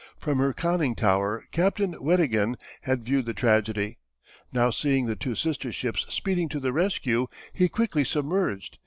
[0.17, 3.99] From her conning tower Captain Weddigen had viewed the tragedy.
[4.51, 8.79] Now seeing the two sister ships speeding to the rescue he quickly submerged.